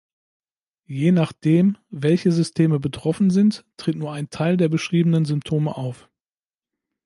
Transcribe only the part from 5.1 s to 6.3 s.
Symptome auf.